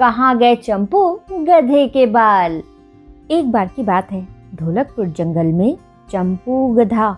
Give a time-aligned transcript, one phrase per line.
[0.00, 1.00] कहाँ गए चंपू?
[1.30, 2.52] गधे के बाल।
[3.30, 4.20] एक बार की बात है,
[4.54, 5.76] ढोलकपुर जंगल में
[6.10, 7.10] चंपू गधा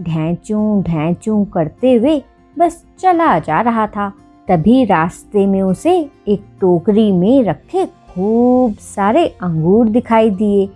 [0.00, 2.16] ढैचू ढैचू करते हुए
[2.56, 4.08] बस चला जा रहा था।
[4.48, 5.94] तभी रास्ते में उसे
[6.28, 10.68] एक टोकरी में रखे खूब सारे अंगूर दिखाई दिए।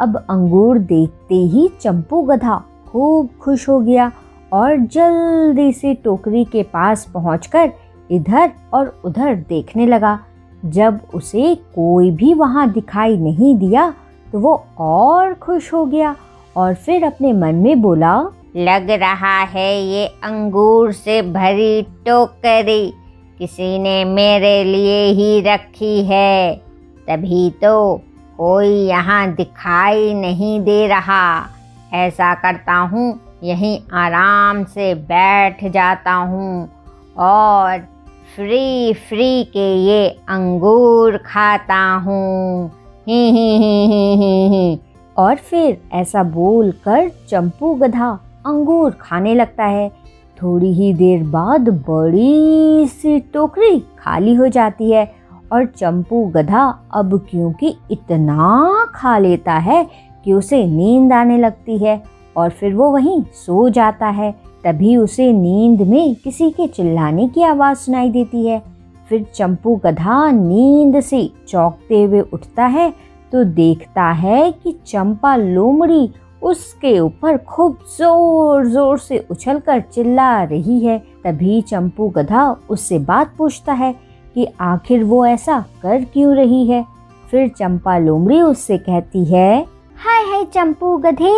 [0.00, 4.10] अब अंगूर देखते ही चंपू गधा खूब खुश हो गया
[4.52, 7.72] और जल्दी से टोकरी के पास पहुंचकर
[8.10, 10.18] इधर और उधर देखने लगा।
[10.64, 13.92] जब उसे कोई भी वहाँ दिखाई नहीं दिया
[14.32, 16.14] तो वो और खुश हो गया
[16.56, 18.14] और फिर अपने मन में बोला,
[18.56, 22.92] लग रहा है ये अंगूर से भरी टोकरी
[23.38, 26.54] किसी ने मेरे लिए ही रखी है।
[27.08, 28.00] तभी तो
[28.38, 31.46] कोई यहाँ दिखाई नहीं दे रहा।
[31.94, 36.68] ऐसा करता हूँ, यहीं आराम से बैठ जाता हूँ
[37.18, 37.78] और
[38.36, 42.70] फ्री फ्री के ये अंगूर खाता हूँ।
[43.08, 44.78] ही ही ही ही ही ही।
[45.16, 48.08] और फिर ऐसा बोल कर चंपू गधा
[48.46, 49.88] अंगूर खाने लगता है।
[50.42, 55.14] थोड़ी ही देर बाद बड़ी सी टोकरी खाली हो जाती है
[55.52, 59.86] और चंपू गधा अब क्योंकि इतना खा लेता है
[60.24, 62.02] कि उसे नींद आने लगती है
[62.36, 67.42] और फिर वो वहीं सो जाता है। तभी उसे नींद में किसी के चिल्लाने की
[67.42, 68.62] आवाज़ सुनाई देती है।
[69.10, 72.90] फिर चंपू गधा नींद से चौंकते हुए उठता है
[73.32, 76.08] तो देखता है कि चंपा लोमड़ी
[76.42, 83.34] उसके ऊपर खूब ज़ोर ज़ोर से उछलकर चिल्ला रही है। तभी चंपू गधा उससे बात
[83.38, 83.92] पूछता है
[84.34, 86.84] कि आखिर वो ऐसा कर क्यों रही है?
[87.30, 89.60] फिर चंपा लोमड़ी उससे कहती है,
[89.96, 91.34] हाय हाय चंपू गधे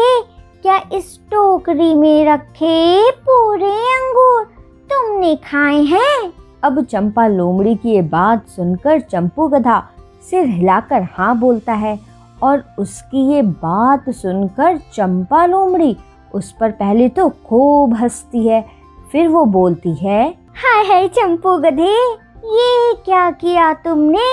[0.63, 4.45] क्या इस टोकरी में रखे पूरे अंगूर
[4.91, 6.33] तुमने खाए हैं?
[6.63, 9.83] अब चंपा लोमड़ी की ये बात सुनकर चंपू गधा
[10.31, 11.99] सिर हिलाकर हाँ बोलता है
[12.43, 15.97] और उसकी ये बात सुनकर चंपा लोमड़ी
[16.35, 18.65] उस पर पहले तो खूब हंसती है,
[19.13, 21.95] फिर वो बोलती है, हाय हाय चंपू गधे,
[22.47, 24.29] ये क्या किया तुमने?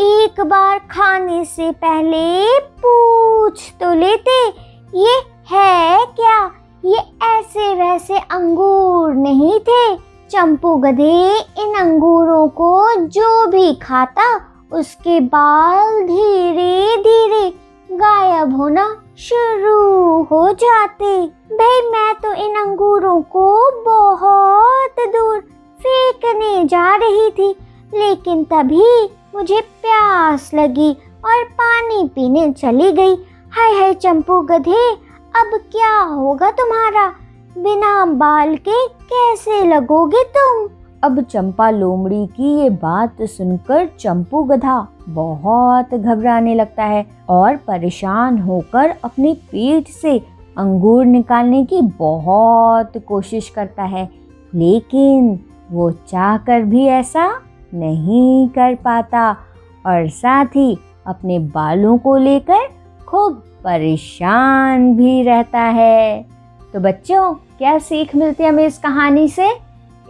[0.00, 4.46] एक बार खाने से पहले पूछ तो लेते,
[4.98, 5.20] ये
[5.52, 6.38] है क्या?
[6.84, 9.94] ये ऐसे वैसे अंगूर नहीं थे।
[10.30, 14.24] चंपू गधे इन अंगूरों को जो भी खाता,
[14.72, 17.48] उसके बाल धीरे धीरे
[17.90, 18.86] गायब होना
[19.18, 21.14] शुरू हो जाते।
[21.52, 23.50] भाई मैं तो इन अंगूरों को
[23.82, 25.38] बहुत दूर
[25.80, 27.50] फेंकने जा रही थी,
[27.94, 29.04] लेकिन तभी
[29.34, 30.90] मुझे प्यास लगी
[31.24, 33.14] और पानी पीने चली गई।
[33.52, 34.90] हाय हाय चंपू गधे
[35.36, 37.08] अब क्या होगा तुम्हारा?
[37.58, 40.68] बिना बाल के कैसे लगोगे तुम?
[41.02, 48.38] अब चंपा लोमड़ी की ये बात सुनकर चंपू गधा बहुत घबराने लगता है और परेशान
[48.38, 50.18] होकर अपनी पीठ से
[50.58, 54.10] अंगूर निकालने की बहुत कोशिश करता है।
[54.54, 55.40] लेकिन
[55.70, 57.40] वो चाह कर भी ऐसा
[57.74, 59.36] नहीं कर पाता
[59.86, 62.68] और साथ ही अपने बालों को लेकर
[63.06, 66.26] खूब परेशान भी रहता है।
[66.72, 69.50] तो बच्चों, क्या सीख मिलती है हमें इस कहानी से?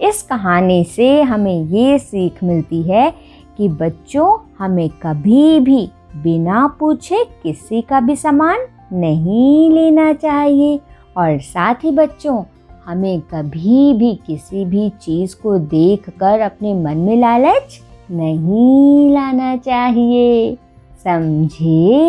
[0.03, 3.15] इस कहानी से हमें ये सीख मिलती है
[3.59, 8.59] कि बच्चों, हमें कभी भी बिना पूछे किसी का भी सामान
[8.93, 10.81] नहीं लेना चाहिए।
[11.17, 12.45] और साथ ही बच्चों,
[12.87, 17.81] हमें कभी भी किसी भी चीज़ को देखकर अपने मन में लालच
[18.11, 20.59] नहीं लाना चाहिए।
[21.05, 22.09] समझे?